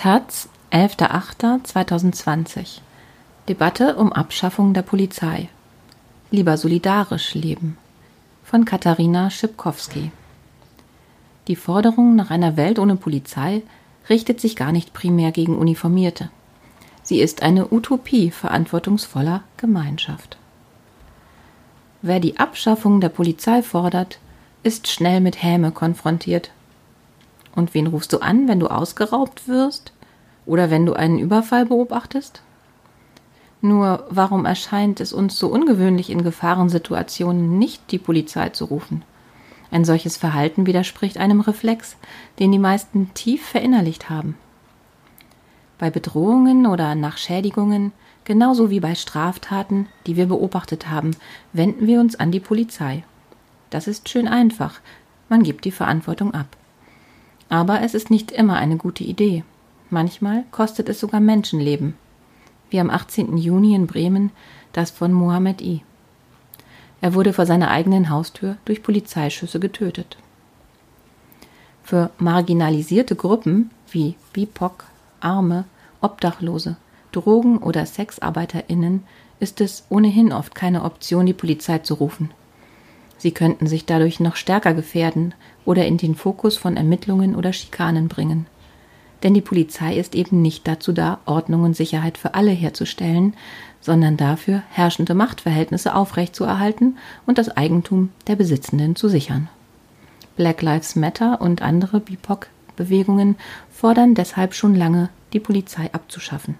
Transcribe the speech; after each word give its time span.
Taz, 0.00 0.48
11.08.2020 0.72 2.80
Debatte 3.48 3.96
um 3.96 4.14
Abschaffung 4.14 4.72
der 4.72 4.80
Polizei. 4.80 5.50
Lieber 6.30 6.56
solidarisch 6.56 7.34
leben. 7.34 7.76
Von 8.42 8.64
Katharina 8.64 9.28
Schipkowski. 9.28 10.10
Die 11.48 11.56
Forderung 11.56 12.16
nach 12.16 12.30
einer 12.30 12.56
Welt 12.56 12.78
ohne 12.78 12.96
Polizei 12.96 13.60
richtet 14.08 14.40
sich 14.40 14.56
gar 14.56 14.72
nicht 14.72 14.94
primär 14.94 15.32
gegen 15.32 15.58
Uniformierte. 15.58 16.30
Sie 17.02 17.20
ist 17.20 17.42
eine 17.42 17.70
Utopie 17.70 18.30
verantwortungsvoller 18.30 19.42
Gemeinschaft. 19.58 20.38
Wer 22.00 22.20
die 22.20 22.38
Abschaffung 22.38 23.02
der 23.02 23.10
Polizei 23.10 23.62
fordert, 23.62 24.18
ist 24.62 24.88
schnell 24.88 25.20
mit 25.20 25.42
Häme 25.42 25.72
konfrontiert. 25.72 26.52
Und 27.54 27.74
wen 27.74 27.86
rufst 27.86 28.12
du 28.12 28.18
an, 28.18 28.48
wenn 28.48 28.60
du 28.60 28.68
ausgeraubt 28.68 29.48
wirst? 29.48 29.92
Oder 30.46 30.70
wenn 30.70 30.86
du 30.86 30.94
einen 30.94 31.18
Überfall 31.18 31.66
beobachtest? 31.66 32.42
Nur 33.62 34.06
warum 34.08 34.46
erscheint 34.46 35.00
es 35.00 35.12
uns 35.12 35.38
so 35.38 35.48
ungewöhnlich 35.48 36.10
in 36.10 36.22
Gefahrensituationen 36.22 37.58
nicht 37.58 37.90
die 37.92 37.98
Polizei 37.98 38.48
zu 38.50 38.66
rufen? 38.66 39.02
Ein 39.70 39.84
solches 39.84 40.16
Verhalten 40.16 40.66
widerspricht 40.66 41.18
einem 41.18 41.40
Reflex, 41.40 41.96
den 42.38 42.50
die 42.50 42.58
meisten 42.58 43.12
tief 43.14 43.44
verinnerlicht 43.46 44.10
haben. 44.10 44.36
Bei 45.78 45.90
Bedrohungen 45.90 46.66
oder 46.66 46.94
nach 46.94 47.18
Schädigungen, 47.18 47.92
genauso 48.24 48.70
wie 48.70 48.80
bei 48.80 48.94
Straftaten, 48.94 49.86
die 50.06 50.16
wir 50.16 50.26
beobachtet 50.26 50.88
haben, 50.88 51.12
wenden 51.52 51.86
wir 51.86 52.00
uns 52.00 52.16
an 52.16 52.32
die 52.32 52.40
Polizei. 52.40 53.04
Das 53.70 53.86
ist 53.86 54.08
schön 54.08 54.26
einfach, 54.26 54.80
man 55.28 55.42
gibt 55.42 55.64
die 55.64 55.70
Verantwortung 55.70 56.34
ab. 56.34 56.56
Aber 57.50 57.82
es 57.82 57.92
ist 57.92 58.08
nicht 58.08 58.32
immer 58.32 58.56
eine 58.56 58.78
gute 58.78 59.04
Idee. 59.04 59.44
Manchmal 59.90 60.44
kostet 60.50 60.88
es 60.88 61.00
sogar 61.00 61.20
Menschenleben 61.20 61.94
wie 62.70 62.80
am 62.80 62.88
18. 62.88 63.36
Juni 63.36 63.74
in 63.74 63.86
Bremen 63.86 64.30
das 64.72 64.90
von 64.90 65.12
Mohammed 65.12 65.60
I. 65.60 65.82
Er 67.00 67.14
wurde 67.14 67.32
vor 67.32 67.46
seiner 67.46 67.70
eigenen 67.70 68.08
Haustür 68.08 68.56
durch 68.64 68.82
Polizeischüsse 68.82 69.58
getötet. 69.58 70.16
Für 71.82 72.10
marginalisierte 72.18 73.16
Gruppen 73.16 73.70
wie 73.90 74.14
BIPOC, 74.32 74.84
Arme, 75.18 75.64
Obdachlose, 76.00 76.76
Drogen- 77.10 77.58
oder 77.58 77.84
SexarbeiterInnen 77.84 79.02
ist 79.40 79.60
es 79.60 79.84
ohnehin 79.88 80.32
oft 80.32 80.54
keine 80.54 80.84
Option, 80.84 81.26
die 81.26 81.32
Polizei 81.32 81.78
zu 81.78 81.94
rufen. 81.94 82.30
Sie 83.20 83.30
könnten 83.30 83.68
sich 83.68 83.86
dadurch 83.86 84.18
noch 84.18 84.34
stärker 84.34 84.74
gefährden 84.74 85.34
oder 85.64 85.86
in 85.86 85.96
den 85.96 86.16
Fokus 86.16 86.56
von 86.56 86.76
Ermittlungen 86.76 87.36
oder 87.36 87.52
Schikanen 87.52 88.08
bringen 88.08 88.46
denn 89.22 89.34
die 89.34 89.40
Polizei 89.40 89.96
ist 89.96 90.14
eben 90.14 90.42
nicht 90.42 90.66
dazu 90.66 90.92
da, 90.92 91.18
Ordnung 91.26 91.62
und 91.64 91.76
Sicherheit 91.76 92.18
für 92.18 92.34
alle 92.34 92.50
herzustellen, 92.50 93.34
sondern 93.80 94.16
dafür, 94.16 94.62
herrschende 94.70 95.14
Machtverhältnisse 95.14 95.94
aufrechtzuerhalten 95.94 96.98
und 97.26 97.38
das 97.38 97.56
Eigentum 97.56 98.10
der 98.26 98.36
Besitzenden 98.36 98.96
zu 98.96 99.08
sichern. 99.08 99.48
Black 100.36 100.62
Lives 100.62 100.96
Matter 100.96 101.40
und 101.40 101.62
andere 101.62 102.00
BIPOC-Bewegungen 102.00 103.36
fordern 103.70 104.14
deshalb 104.14 104.54
schon 104.54 104.74
lange, 104.74 105.10
die 105.32 105.40
Polizei 105.40 105.90
abzuschaffen. 105.92 106.56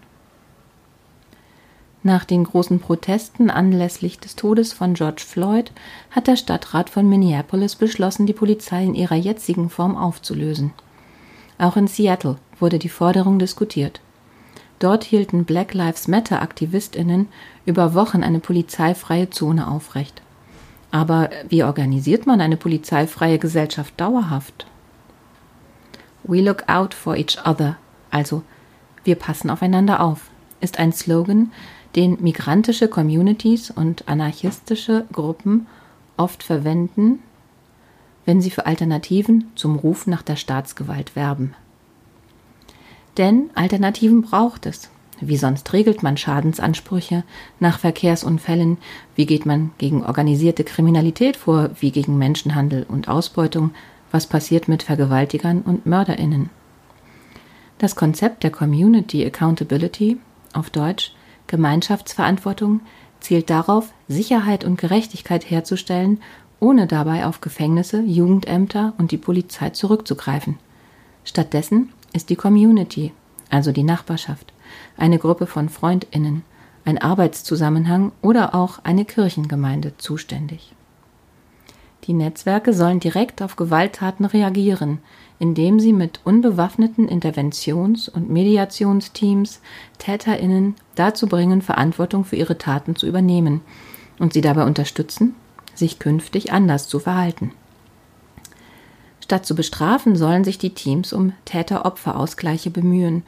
Nach 2.03 2.25
den 2.25 2.45
großen 2.45 2.81
Protesten 2.81 3.51
anlässlich 3.51 4.19
des 4.19 4.35
Todes 4.35 4.73
von 4.73 4.95
George 4.95 5.23
Floyd 5.27 5.71
hat 6.11 6.29
der 6.29 6.37
Stadtrat 6.37 6.89
von 6.89 7.09
Minneapolis 7.09 7.77
beschlossen, 7.77 8.25
die 8.25 8.33
Polizei 8.33 8.85
in 8.85 8.95
ihrer 8.95 9.17
jetzigen 9.17 9.69
Form 9.69 9.97
aufzulösen. 9.97 10.73
Auch 11.59 11.77
in 11.77 11.89
Seattle 11.89 12.37
wurde 12.59 12.79
die 12.79 12.89
Forderung 12.89 13.39
diskutiert. 13.39 14.01
Dort 14.79 15.05
hielten 15.05 15.45
Black 15.45 15.75
Lives 15.75 16.09
Matter 16.09 16.41
Aktivistinnen 16.41 17.29
über 17.67 17.93
Wochen 17.93 18.23
eine 18.23 18.41
polizeifreie 18.41 19.29
Zone 19.29 19.69
aufrecht. 19.69 20.23
Aber 20.91 21.29
wie 21.51 21.63
organisiert 21.63 22.27
man 22.27 22.41
eine 22.41 22.57
polizeifreie 22.57 23.39
Gesellschaft 23.39 23.93
dauerhaft? 24.01 24.67
We 26.23 26.41
look 26.41 26.67
out 26.67 26.95
for 26.95 27.15
each 27.17 27.37
other, 27.45 27.77
also 28.11 28.43
wir 29.05 29.17
passen 29.17 29.51
aufeinander 29.51 30.01
auf, 30.01 30.31
ist 30.63 30.79
ein 30.79 30.93
Slogan, 30.93 31.53
den 31.97 32.19
migrantische 32.21 32.89
Communities 32.89 33.71
und 33.71 34.09
anarchistische 34.09 35.07
Gruppen 35.13 35.67
oft 36.17 36.43
verwenden, 36.43 37.21
wenn 38.25 38.41
sie 38.41 38.51
für 38.51 38.67
Alternativen 38.67 39.51
zum 39.55 39.77
Ruf 39.77 40.07
nach 40.07 40.23
der 40.23 40.37
Staatsgewalt 40.37 41.17
werben. 41.17 41.55
Denn 43.17 43.51
Alternativen 43.55 44.23
braucht 44.23 44.67
es. 44.67 44.91
Wie 45.21 45.37
sonst 45.37 45.71
regelt 45.73 46.03
man 46.03 46.17
Schadensansprüche 46.17 47.25
nach 47.59 47.79
Verkehrsunfällen? 47.79 48.79
Wie 49.15 49.27
geht 49.27 49.45
man 49.45 49.73
gegen 49.77 50.05
organisierte 50.05 50.65
Kriminalität 50.65 51.37
vor, 51.37 51.71
wie 51.79 51.91
gegen 51.91 52.17
Menschenhandel 52.17 52.87
und 52.89 53.09
Ausbeutung? 53.09 53.73
Was 54.11 54.27
passiert 54.27 54.69
mit 54.69 54.83
Vergewaltigern 54.83 55.61
und 55.61 55.85
Mörderinnen? 55.85 56.49
Das 57.79 57.97
Konzept 57.97 58.45
der 58.45 58.51
Community 58.51 59.25
Accountability, 59.25 60.19
auf 60.53 60.71
Deutsch 60.71 61.13
Gemeinschaftsverantwortung, 61.51 62.81
zielt 63.21 63.51
darauf, 63.51 63.93
Sicherheit 64.09 64.65
und 64.65 64.81
Gerechtigkeit 64.81 65.51
herzustellen 65.51 66.21
ohne 66.61 66.87
dabei 66.87 67.27
auf 67.27 67.41
Gefängnisse, 67.41 68.03
Jugendämter 68.03 68.93
und 68.99 69.11
die 69.11 69.17
Polizei 69.17 69.71
zurückzugreifen. 69.71 70.59
Stattdessen 71.25 71.93
ist 72.13 72.29
die 72.31 72.37
Community, 72.37 73.13
also 73.49 73.73
die 73.73 73.83
Nachbarschaft, 73.83 74.53
eine 74.97 75.19
Gruppe 75.19 75.47
von 75.47 75.69
Freundinnen, 75.69 76.45
ein 76.85 76.99
Arbeitszusammenhang 76.99 78.13
oder 78.23 78.55
auch 78.55 78.79
eine 78.85 79.05
Kirchengemeinde 79.05 79.97
zuständig. 79.97 80.75
Die 82.05 82.15
Netzwerke 82.15 82.73
sollen 82.73 82.99
direkt 82.99 83.43
auf 83.43 83.57
Gewalttaten 83.57 84.25
reagieren, 84.25 84.99
indem 85.39 85.81
sie 85.81 85.93
mit 85.93 86.21
unbewaffneten 86.25 87.09
Interventions- 87.09 88.09
und 88.09 88.31
Mediationsteams 88.31 89.61
Täterinnen 89.99 90.77
dazu 90.95 91.27
bringen, 91.27 91.63
Verantwortung 91.63 92.25
für 92.25 92.37
ihre 92.37 92.59
Taten 92.59 92.97
zu 92.97 93.07
übernehmen 93.07 93.61
und 94.19 94.33
sie 94.33 94.41
dabei 94.41 94.65
unterstützen, 94.65 95.35
sich 95.75 95.99
künftig 95.99 96.53
anders 96.53 96.89
zu 96.89 96.99
verhalten. 96.99 97.53
Statt 99.21 99.47
zu 99.47 99.55
bestrafen, 99.55 100.17
sollen 100.17 100.45
sich 100.45 100.59
die 100.59 100.75
Teams 100.75 101.13
um 101.13 101.33
Täter-Opfer-Ausgleiche 101.45 102.71
bemühen 102.71 103.23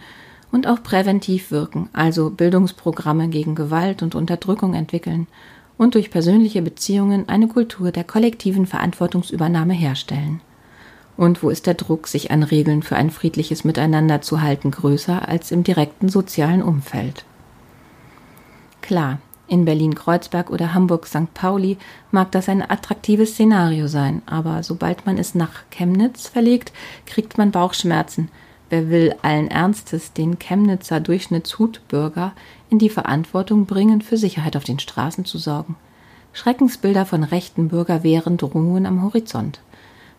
und 0.50 0.66
auch 0.66 0.82
präventiv 0.82 1.50
wirken, 1.50 1.88
also 1.92 2.30
Bildungsprogramme 2.30 3.28
gegen 3.28 3.54
Gewalt 3.54 4.02
und 4.02 4.14
Unterdrückung 4.14 4.74
entwickeln 4.74 5.26
und 5.78 5.94
durch 5.94 6.10
persönliche 6.10 6.62
Beziehungen 6.62 7.28
eine 7.28 7.48
Kultur 7.48 7.92
der 7.92 8.04
kollektiven 8.04 8.66
Verantwortungsübernahme 8.66 9.74
herstellen. 9.74 10.40
Und 11.16 11.42
wo 11.42 11.50
ist 11.50 11.66
der 11.66 11.74
Druck, 11.74 12.08
sich 12.08 12.30
an 12.30 12.42
Regeln 12.42 12.82
für 12.82 12.96
ein 12.96 13.10
friedliches 13.10 13.64
Miteinander 13.64 14.22
zu 14.22 14.40
halten, 14.40 14.70
größer 14.70 15.28
als 15.28 15.50
im 15.50 15.62
direkten 15.62 16.08
sozialen 16.08 16.62
Umfeld? 16.62 17.24
Klar, 18.80 19.18
in 19.46 19.64
Berlin-Kreuzberg 19.66 20.50
oder 20.50 20.72
Hamburg-St. 20.72 21.34
Pauli 21.34 21.76
mag 22.10 22.32
das 22.32 22.48
ein 22.48 22.62
attraktives 22.62 23.32
Szenario 23.32 23.86
sein, 23.86 24.22
aber 24.24 24.62
sobald 24.62 25.04
man 25.04 25.18
es 25.18 25.34
nach 25.34 25.64
Chemnitz 25.70 26.26
verlegt, 26.26 26.72
kriegt 27.04 27.36
man 27.36 27.50
Bauchschmerzen. 27.50 28.30
Wer 28.72 28.88
will 28.88 29.14
allen 29.20 29.48
Ernstes 29.48 30.14
den 30.14 30.38
Chemnitzer 30.38 30.98
Durchschnittshutbürger 30.98 32.32
in 32.70 32.78
die 32.78 32.88
Verantwortung 32.88 33.66
bringen, 33.66 34.00
für 34.00 34.16
Sicherheit 34.16 34.56
auf 34.56 34.64
den 34.64 34.78
Straßen 34.78 35.26
zu 35.26 35.36
sorgen? 35.36 35.76
Schreckensbilder 36.32 37.04
von 37.04 37.22
rechten 37.22 37.68
Bürgerwehren 37.68 38.38
drohen 38.38 38.86
am 38.86 39.02
Horizont. 39.02 39.60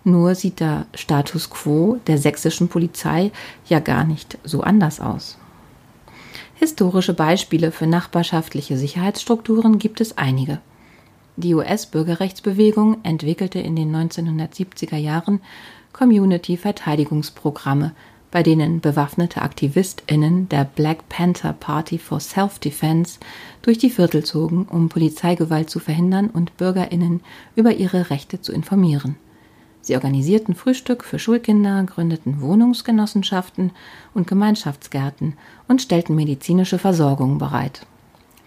Nur 0.03 0.35
sieht 0.35 0.59
der 0.59 0.85
Status 0.93 1.49
quo 1.49 1.97
der 2.05 2.19
sächsischen 2.19 2.67
Polizei 2.67 3.31
ja 3.69 3.79
gar 3.79 4.03
nicht 4.03 4.37
so 4.43 4.61
anders 4.61 4.99
aus. 4.99 5.39
Historische 6.53 7.15
Beispiele 7.15 7.71
für 7.71 7.87
nachbarschaftliche 7.87 8.77
Sicherheitsstrukturen 8.77 9.79
gibt 9.79 9.99
es 9.99 10.19
einige. 10.19 10.61
Die 11.37 11.55
US-Bürgerrechtsbewegung 11.55 12.97
entwickelte 13.01 13.57
in 13.57 13.75
den 13.75 13.91
1970er 13.95 14.97
Jahren 14.97 15.41
Community-Verteidigungsprogramme, 15.91 17.93
bei 18.33 18.41
denen 18.41 18.81
bewaffnete 18.81 19.43
AktivistInnen 19.43 20.49
der 20.49 20.65
Black 20.65 21.07
Panther 21.07 21.53
Party 21.53 21.99
for 21.99 22.19
Self-Defense 22.19 23.19
durch 23.61 23.77
die 23.77 23.91
Viertel 23.91 24.25
zogen, 24.25 24.65
um 24.65 24.89
Polizeigewalt 24.89 25.69
zu 25.69 25.77
verhindern 25.77 26.31
und 26.31 26.57
BürgerInnen 26.57 27.21
über 27.55 27.75
ihre 27.75 28.09
Rechte 28.09 28.41
zu 28.41 28.51
informieren. 28.51 29.17
Sie 29.81 29.93
organisierten 29.93 30.55
Frühstück 30.55 31.03
für 31.03 31.19
Schulkinder, 31.19 31.83
gründeten 31.83 32.41
Wohnungsgenossenschaften 32.41 33.69
und 34.15 34.25
Gemeinschaftsgärten 34.25 35.33
und 35.67 35.83
stellten 35.83 36.15
medizinische 36.15 36.79
Versorgung 36.79 37.37
bereit. 37.37 37.85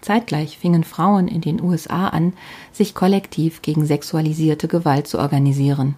Zeitgleich 0.01 0.57
fingen 0.57 0.83
Frauen 0.83 1.29
in 1.29 1.39
den 1.39 1.61
USA 1.61 2.09
an, 2.09 2.33
sich 2.73 2.93
kollektiv 2.93 3.61
gegen 3.61 3.85
sexualisierte 3.85 4.67
Gewalt 4.67 5.07
zu 5.07 5.17
organisieren. 5.17 5.95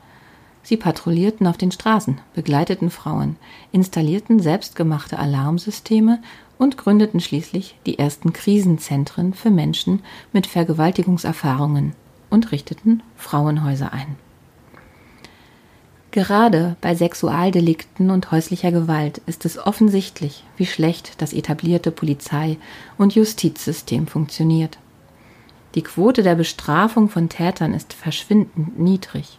Sie 0.63 0.77
patrouillierten 0.77 1.47
auf 1.47 1.57
den 1.57 1.71
Straßen, 1.71 2.19
begleiteten 2.33 2.89
Frauen, 2.89 3.37
installierten 3.71 4.39
selbstgemachte 4.39 5.17
Alarmsysteme 5.17 6.21
und 6.57 6.77
gründeten 6.77 7.19
schließlich 7.19 7.75
die 7.85 7.97
ersten 7.97 8.33
Krisenzentren 8.33 9.33
für 9.33 9.49
Menschen 9.49 10.03
mit 10.33 10.45
Vergewaltigungserfahrungen 10.45 11.93
und 12.29 12.51
richteten 12.51 13.01
Frauenhäuser 13.15 13.93
ein. 13.93 14.17
Gerade 16.11 16.75
bei 16.81 16.95
Sexualdelikten 16.95 18.09
und 18.09 18.31
häuslicher 18.31 18.71
Gewalt 18.71 19.19
ist 19.27 19.45
es 19.45 19.59
offensichtlich, 19.59 20.43
wie 20.57 20.65
schlecht 20.65 21.21
das 21.21 21.33
etablierte 21.33 21.91
Polizei- 21.91 22.57
und 22.97 23.13
Justizsystem 23.13 24.07
funktioniert. 24.07 24.79
Die 25.75 25.83
Quote 25.83 26.23
der 26.23 26.33
Bestrafung 26.33 27.09
von 27.09 27.29
Tätern 27.29 27.75
ist 27.75 27.93
verschwindend 27.93 28.79
niedrig. 28.79 29.37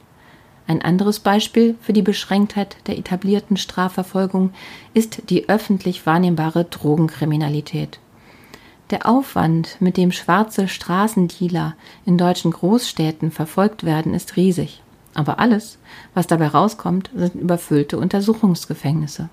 Ein 0.71 0.83
anderes 0.83 1.19
Beispiel 1.19 1.75
für 1.81 1.93
die 1.93 2.01
Beschränktheit 2.01 2.77
der 2.87 2.97
etablierten 2.97 3.57
Strafverfolgung 3.57 4.53
ist 4.95 5.29
die 5.29 5.49
öffentlich 5.49 6.07
wahrnehmbare 6.07 6.65
Drogenkriminalität. 6.65 7.99
Der 8.91 9.09
Aufwand, 9.09 9.79
mit 9.81 9.97
dem 9.97 10.13
schwarze 10.13 10.69
Straßendealer 10.69 11.75
in 12.07 12.19
deutschen 12.19 12.53
Großstädten 12.53 13.33
verfolgt 13.33 13.83
werden, 13.83 14.15
ist 14.15 14.37
riesig. 14.37 14.81
Aber 15.13 15.41
alles, 15.41 15.79
was 16.15 16.29
dabei 16.29 16.47
rauskommt, 16.47 17.11
sind 17.17 17.35
überfüllte 17.35 17.99
Untersuchungsgefängnisse. 17.99 19.29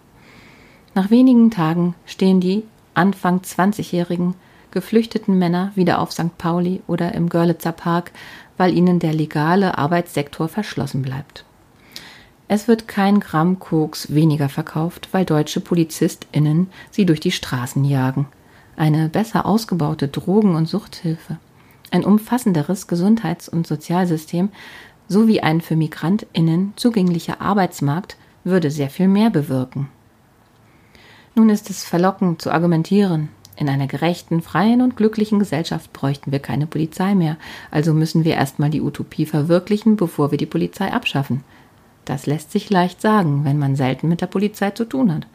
Nach 0.96 1.12
wenigen 1.12 1.52
Tagen 1.52 1.94
stehen 2.08 2.40
die 2.40 2.64
Anfang 2.96 3.42
20-jährigen 3.42 4.34
geflüchteten 4.72 5.38
Männer 5.38 5.72
wieder 5.76 6.00
auf 6.00 6.12
St. 6.12 6.38
Pauli 6.40 6.82
oder 6.88 7.14
im 7.14 7.30
Görlitzer 7.30 7.72
Park, 7.72 8.12
weil 8.58 8.76
ihnen 8.76 9.00
der 9.00 9.14
legale 9.14 9.78
Arbeitssektor 9.78 10.48
verschlossen 10.48 11.02
bleibt. 11.02 11.46
Es 12.48 12.68
wird 12.68 12.88
kein 12.88 13.20
Gramm 13.20 13.60
Koks 13.60 14.14
weniger 14.14 14.50
verkauft, 14.50 15.10
weil 15.12 15.26
deutsche 15.26 15.60
PolizistInnen 15.60 16.70
sie 16.92 17.06
durch 17.06 17.20
die 17.20 17.32
Straßen 17.32 17.84
jagen. 17.84 18.28
Eine 18.78 19.10
besser 19.10 19.46
ausgebaute 19.46 20.08
Drogen- 20.08 20.56
und 20.56 20.68
Suchthilfe, 20.68 21.38
ein 21.92 22.04
umfassenderes 22.04 22.88
Gesundheits- 22.88 23.50
und 23.50 23.66
Sozialsystem 23.66 24.50
sowie 25.08 25.40
ein 25.40 25.62
für 25.62 25.76
MigrantInnen 25.76 26.74
zugänglicher 26.76 27.42
Arbeitsmarkt 27.42 28.18
würde 28.44 28.72
sehr 28.72 28.90
viel 28.90 29.08
mehr 29.08 29.30
bewirken. 29.30 29.90
Nun 31.36 31.50
ist 31.50 31.70
es 31.70 31.84
verlockend 31.84 32.42
zu 32.42 32.52
argumentieren, 32.52 33.30
in 33.58 33.70
einer 33.70 33.88
gerechten, 33.88 34.42
freien 34.42 34.82
und 34.82 34.96
glücklichen 34.96 35.40
Gesellschaft 35.40 35.92
bräuchten 35.92 36.32
wir 36.32 36.40
keine 36.40 36.68
Polizei 36.68 37.16
mehr, 37.16 37.38
also 37.72 37.94
müssen 37.94 38.24
wir 38.24 38.36
erstmal 38.36 38.70
die 38.70 38.82
Utopie 38.82 39.26
verwirklichen, 39.26 39.96
bevor 39.96 40.32
wir 40.32 40.38
die 40.38 40.46
Polizei 40.46 40.94
abschaffen. 40.94 41.44
Das 42.06 42.26
lässt 42.26 42.52
sich 42.52 42.70
leicht 42.70 43.02
sagen, 43.02 43.44
wenn 43.44 43.58
man 43.58 43.76
selten 43.76 44.08
mit 44.08 44.22
der 44.22 44.28
Polizei 44.28 44.72
zu 44.72 44.86
tun 44.86 45.14
hat. 45.14 45.28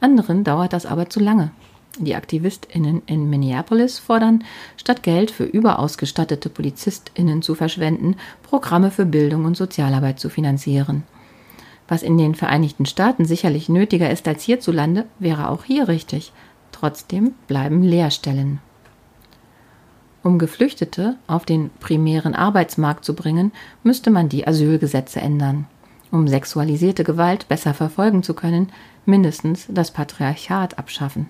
Anderen 0.00 0.44
dauert 0.44 0.72
das 0.72 0.86
aber 0.86 1.10
zu 1.10 1.20
lange. 1.20 1.50
Die 1.98 2.14
AktivistInnen 2.14 3.02
in 3.06 3.28
Minneapolis 3.28 3.98
fordern, 3.98 4.44
statt 4.76 5.02
Geld 5.02 5.30
für 5.30 5.44
überausgestattete 5.44 6.50
PolizistInnen 6.50 7.42
zu 7.42 7.54
verschwenden, 7.54 8.16
Programme 8.42 8.90
für 8.90 9.04
Bildung 9.04 9.44
und 9.44 9.56
Sozialarbeit 9.56 10.18
zu 10.18 10.28
finanzieren. 10.28 11.04
Was 11.86 12.02
in 12.02 12.18
den 12.18 12.34
Vereinigten 12.34 12.86
Staaten 12.86 13.26
sicherlich 13.26 13.68
nötiger 13.68 14.10
ist 14.10 14.26
als 14.26 14.42
hierzulande, 14.42 15.04
wäre 15.18 15.50
auch 15.50 15.64
hier 15.64 15.86
richtig. 15.86 16.32
Trotzdem 16.84 17.32
bleiben 17.46 17.82
Leerstellen. 17.82 18.60
Um 20.22 20.38
Geflüchtete 20.38 21.16
auf 21.26 21.46
den 21.46 21.70
primären 21.80 22.34
Arbeitsmarkt 22.34 23.06
zu 23.06 23.14
bringen, 23.14 23.52
müsste 23.82 24.10
man 24.10 24.28
die 24.28 24.46
Asylgesetze 24.46 25.18
ändern. 25.18 25.66
Um 26.10 26.28
sexualisierte 26.28 27.02
Gewalt 27.02 27.48
besser 27.48 27.72
verfolgen 27.72 28.22
zu 28.22 28.34
können, 28.34 28.70
mindestens 29.06 29.64
das 29.70 29.92
Patriarchat 29.92 30.76
abschaffen. 30.76 31.28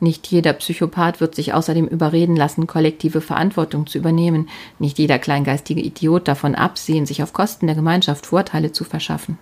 Nicht 0.00 0.26
jeder 0.26 0.52
Psychopath 0.52 1.18
wird 1.18 1.34
sich 1.34 1.54
außerdem 1.54 1.88
überreden 1.88 2.36
lassen, 2.36 2.66
kollektive 2.66 3.22
Verantwortung 3.22 3.86
zu 3.86 3.96
übernehmen. 3.96 4.50
Nicht 4.78 4.98
jeder 4.98 5.18
kleingeistige 5.18 5.80
Idiot 5.80 6.28
davon 6.28 6.54
absehen, 6.54 7.06
sich 7.06 7.22
auf 7.22 7.32
Kosten 7.32 7.68
der 7.68 7.74
Gemeinschaft 7.76 8.26
Vorteile 8.26 8.70
zu 8.70 8.84
verschaffen. 8.84 9.38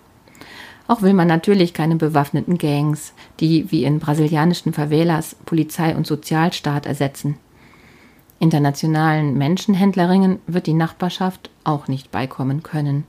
Auch 0.89 1.03
will 1.03 1.15
man 1.15 1.29
natürlich 1.29 1.75
keine 1.75 1.97
bewaffneten 1.97 2.59
Gangs, 2.59 3.15
die 3.41 3.71
wie 3.71 3.85
in 3.85 3.99
brasilianischen 3.99 4.73
Favelas 4.73 5.37
Polizei 5.47 5.97
und 5.97 6.07
Sozialstaat 6.07 6.87
ersetzen. 6.87 7.37
Internationalen 8.39 9.39
Menschenhändlerinnen 9.39 10.41
wird 10.49 10.67
die 10.67 10.75
Nachbarschaft 10.75 11.51
auch 11.63 11.87
nicht 11.87 12.11
beikommen 12.11 12.65
können. 12.65 13.05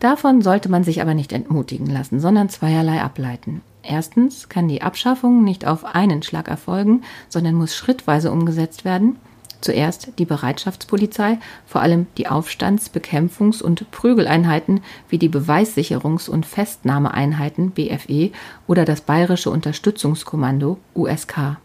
Davon 0.00 0.42
sollte 0.42 0.68
man 0.68 0.82
sich 0.82 1.00
aber 1.00 1.14
nicht 1.14 1.32
entmutigen 1.32 1.86
lassen, 1.86 2.18
sondern 2.18 2.48
zweierlei 2.48 3.00
ableiten. 3.00 3.62
Erstens 3.82 4.48
kann 4.48 4.66
die 4.66 4.82
Abschaffung 4.82 5.44
nicht 5.44 5.66
auf 5.66 5.84
einen 5.84 6.22
Schlag 6.22 6.48
erfolgen, 6.48 7.02
sondern 7.28 7.54
muss 7.54 7.76
schrittweise 7.76 8.32
umgesetzt 8.32 8.84
werden. 8.84 9.16
Zuerst 9.64 10.18
die 10.18 10.26
Bereitschaftspolizei, 10.26 11.38
vor 11.64 11.80
allem 11.80 12.06
die 12.18 12.26
Aufstands-, 12.26 12.90
Bekämpfungs- 12.90 13.62
und 13.62 13.90
Prügeleinheiten 13.90 14.82
wie 15.08 15.16
die 15.16 15.30
Beweissicherungs- 15.30 16.28
und 16.28 16.44
Festnahmeeinheiten 16.44 17.70
BFE 17.70 18.30
oder 18.66 18.84
das 18.84 19.00
Bayerische 19.00 19.48
Unterstützungskommando 19.48 20.76
USK. 20.94 21.56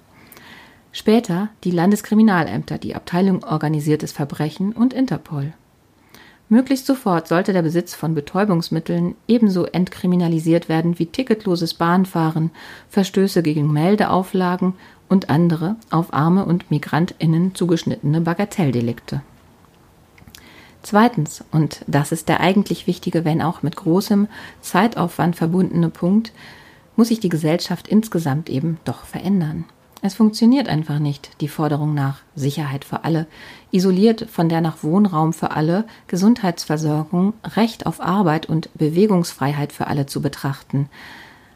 Später 0.94 1.50
die 1.66 1.72
Landeskriminalämter, 1.72 2.78
die 2.78 2.96
Abteilung 2.96 3.44
Organisiertes 3.44 4.14
Verbrechen 4.14 4.72
und 4.72 4.94
Interpol. 4.94 5.52
Möglichst 6.52 6.88
sofort 6.88 7.28
sollte 7.28 7.54
der 7.54 7.62
Besitz 7.62 7.94
von 7.94 8.16
Betäubungsmitteln 8.16 9.14
ebenso 9.28 9.66
entkriminalisiert 9.66 10.68
werden 10.68 10.98
wie 10.98 11.06
ticketloses 11.06 11.76
Bahnfahren, 11.76 12.50
Verstöße 12.90 13.44
gegen 13.44 13.72
Meldeauflagen 13.72 14.74
und 15.08 15.30
andere 15.30 15.76
auf 15.92 16.12
Arme 16.12 16.46
und 16.46 16.72
Migrantinnen 16.72 17.54
zugeschnittene 17.54 18.22
Bagatelldelikte. 18.22 19.22
Zweitens, 20.82 21.44
und 21.52 21.84
das 21.86 22.12
ist 22.12 22.30
der 22.30 22.40
eigentlich 22.40 22.88
wichtige, 22.88 23.26
wenn 23.26 23.44
auch 23.44 23.62
mit 23.62 23.76
großem 23.76 24.28
Zeitaufwand 24.62 25.36
verbundene 25.36 25.90
Punkt, 25.90 26.32
muss 26.96 27.10
sich 27.10 27.20
die 27.20 27.30
Gesellschaft 27.30 27.88
insgesamt 27.88 28.50
eben 28.50 28.80
doch 28.86 29.04
verändern. 29.04 29.66
Es 30.02 30.14
funktioniert 30.16 30.70
einfach 30.70 31.00
nicht, 31.00 31.30
die 31.42 31.50
Forderung 31.50 31.94
nach 31.94 32.20
Sicherheit 32.34 32.86
für 32.86 33.04
alle, 33.04 33.28
isoliert 33.72 34.28
von 34.30 34.48
der 34.48 34.62
nach 34.62 34.82
Wohnraum 34.82 35.34
für 35.34 35.52
alle, 35.52 35.84
Gesundheitsversorgung, 36.08 37.34
Recht 37.44 37.86
auf 37.86 38.00
Arbeit 38.00 38.48
und 38.48 38.70
Bewegungsfreiheit 38.76 39.74
für 39.74 39.88
alle 39.88 40.06
zu 40.06 40.22
betrachten. 40.22 40.90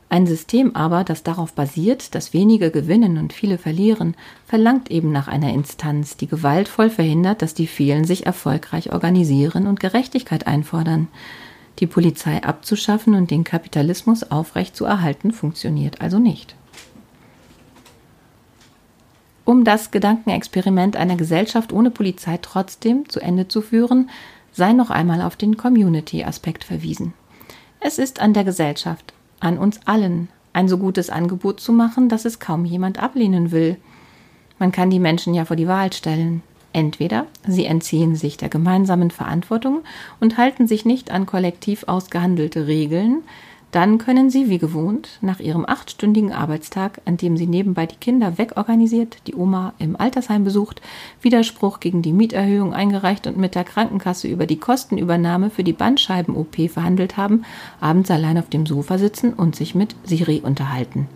Ein 0.10 0.28
System 0.28 0.76
aber, 0.76 1.06
das 1.06 1.24
darauf 1.24 1.54
basiert, 1.54 2.14
dass 2.16 2.34
wenige 2.34 2.70
gewinnen 2.70 3.18
und 3.18 3.32
viele 3.32 3.58
verlieren, 3.58 4.14
verlangt 4.46 4.92
eben 4.92 5.14
nach 5.14 5.30
einer 5.30 5.54
Instanz, 5.54 6.18
die 6.18 6.28
gewaltvoll 6.28 6.90
verhindert, 6.90 7.42
dass 7.42 7.54
die 7.54 7.66
vielen 7.66 8.04
sich 8.04 8.26
erfolgreich 8.26 8.92
organisieren 8.92 9.68
und 9.68 9.80
Gerechtigkeit 9.80 10.48
einfordern. 10.48 11.08
Die 11.80 11.88
Polizei 11.88 12.44
abzuschaffen 12.44 13.16
und 13.16 13.32
den 13.32 13.46
Kapitalismus 13.46 14.24
aufrecht 14.24 14.76
zu 14.76 14.84
erhalten, 14.86 15.32
funktioniert 15.32 16.02
also 16.02 16.20
nicht. 16.20 16.56
Um 19.46 19.66
das 19.66 19.92
Gedankenexperiment 19.92 20.96
einer 20.96 21.18
Gesellschaft 21.18 21.74
ohne 21.74 21.92
Polizei 21.92 22.40
trotzdem 22.42 23.10
zu 23.10 23.20
Ende 23.20 23.48
zu 23.48 23.62
führen, 23.62 24.10
sei 24.54 24.72
noch 24.72 24.90
einmal 24.90 25.22
auf 25.22 25.36
den 25.36 25.58
Community-Aspekt 25.58 26.64
verwiesen. 26.64 27.14
Es 27.80 27.98
ist 27.98 28.22
an 28.22 28.34
der 28.34 28.46
Gesellschaft, 28.46 29.14
an 29.42 29.58
uns 29.58 29.82
allen, 29.86 30.30
ein 30.54 30.70
so 30.70 30.78
gutes 30.78 31.10
Angebot 31.10 31.60
zu 31.60 31.74
machen, 31.74 32.08
dass 32.08 32.24
es 32.24 32.40
kaum 32.40 32.64
jemand 32.64 33.02
ablehnen 33.02 33.52
will. 33.52 33.78
Man 34.60 34.72
kann 34.72 34.90
die 34.90 35.00
Menschen 35.00 35.34
ja 35.34 35.44
vor 35.44 35.58
die 35.58 35.68
Wahl 35.68 35.92
stellen. 35.92 36.42
Entweder 36.72 37.28
sie 37.46 37.66
entziehen 37.66 38.16
sich 38.16 38.38
der 38.38 38.50
gemeinsamen 38.50 39.12
Verantwortung 39.12 39.82
und 40.20 40.38
halten 40.38 40.68
sich 40.68 40.86
nicht 40.86 41.12
an 41.12 41.26
kollektiv 41.26 41.84
ausgehandelte 41.88 42.66
Regeln, 42.66 43.24
dann 43.74 43.98
können 43.98 44.30
Sie, 44.30 44.50
wie 44.50 44.60
gewohnt, 44.60 45.18
nach 45.22 45.40
Ihrem 45.40 45.66
achtstündigen 45.66 46.32
Arbeitstag, 46.32 47.02
an 47.06 47.18
dem 47.18 47.38
Sie 47.38 47.48
nebenbei 47.48 47.88
die 47.88 47.96
Kinder 47.96 48.38
wegorganisiert, 48.38 49.18
die 49.26 49.34
Oma 49.34 49.74
im 49.80 49.96
Altersheim 50.00 50.44
besucht, 50.44 50.80
Widerspruch 51.22 51.80
gegen 51.80 52.04
die 52.04 52.14
Mieterhöhung 52.14 52.74
eingereicht 52.74 53.26
und 53.26 53.38
mit 53.38 53.56
der 53.56 53.64
Krankenkasse 53.64 54.28
über 54.28 54.46
die 54.46 54.60
Kostenübernahme 54.60 55.50
für 55.50 55.64
die 55.64 55.74
Bandscheiben-OP 55.74 56.70
verhandelt 56.70 57.18
haben, 57.18 57.46
abends 57.82 58.12
allein 58.12 58.38
auf 58.38 58.50
dem 58.50 58.68
Sofa 58.68 59.00
sitzen 59.00 59.34
und 59.34 59.56
sich 59.56 59.74
mit 59.74 59.96
Siri 60.04 60.42
unterhalten. 60.44 61.08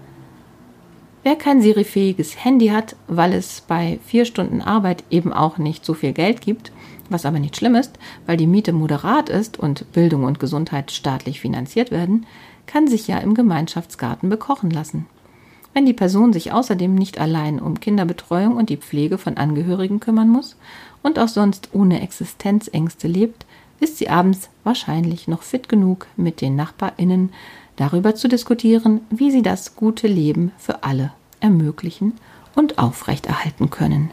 Wer 1.27 1.35
kein 1.35 1.61
Siri-fähiges 1.61 2.41
Handy 2.45 2.67
hat, 2.67 2.95
weil 3.09 3.33
es 3.33 3.59
bei 3.59 3.99
vier 4.05 4.23
Stunden 4.23 4.61
Arbeit 4.61 5.03
eben 5.09 5.33
auch 5.33 5.57
nicht 5.57 5.83
so 5.83 5.93
viel 5.93 6.13
Geld 6.13 6.39
gibt, 6.39 6.71
was 7.09 7.25
aber 7.25 7.37
nicht 7.37 7.57
schlimm 7.57 7.75
ist, 7.75 7.99
weil 8.25 8.37
die 8.37 8.47
Miete 8.47 8.71
moderat 8.71 9.27
ist 9.27 9.59
und 9.59 9.91
Bildung 9.91 10.23
und 10.23 10.39
Gesundheit 10.39 10.89
staatlich 10.89 11.41
finanziert 11.41 11.91
werden, 11.91 12.25
kann 12.65 12.87
sich 12.87 13.09
ja 13.09 13.17
im 13.17 13.33
Gemeinschaftsgarten 13.33 14.29
bekochen 14.29 14.69
lassen. 14.71 15.05
Wenn 15.73 15.85
die 15.85 15.91
Person 15.91 16.31
sich 16.31 16.53
außerdem 16.53 16.95
nicht 16.95 17.19
allein 17.19 17.59
um 17.59 17.81
Kinderbetreuung 17.81 18.55
und 18.55 18.69
die 18.69 18.77
Pflege 18.77 19.17
von 19.17 19.35
Angehörigen 19.35 19.99
kümmern 19.99 20.29
muss 20.29 20.55
und 21.03 21.19
auch 21.19 21.27
sonst 21.27 21.71
ohne 21.73 22.01
Existenzängste 22.03 23.09
lebt, 23.09 23.45
ist 23.81 23.97
sie 23.97 24.07
abends 24.07 24.49
wahrscheinlich 24.63 25.27
noch 25.27 25.41
fit 25.41 25.67
genug, 25.67 26.07
mit 26.15 26.39
den 26.39 26.55
Nachbarinnen 26.55 27.33
darüber 27.77 28.15
zu 28.15 28.27
diskutieren, 28.27 29.01
wie 29.09 29.31
sie 29.31 29.41
das 29.41 29.75
gute 29.75 30.07
Leben 30.07 30.51
für 30.57 30.83
alle 30.83 31.13
ermöglichen 31.39 32.13
und 32.55 32.77
aufrechterhalten 32.77 33.69
können. 33.69 34.11